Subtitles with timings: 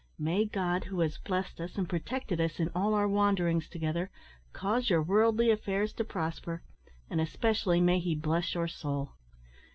[0.17, 4.09] May God, who has blessed us and protected us in all our wanderings together,
[4.51, 6.63] cause your worldly affairs to prosper,
[7.07, 9.11] and especially may He bless your soul.